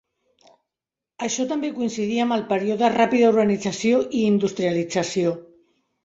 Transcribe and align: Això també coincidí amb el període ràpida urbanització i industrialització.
Això 1.25 1.43
també 1.49 1.69
coincidí 1.75 2.15
amb 2.23 2.35
el 2.37 2.45
període 2.51 2.89
ràpida 2.93 3.27
urbanització 3.33 3.99
i 4.21 4.23
industrialització. 4.31 5.35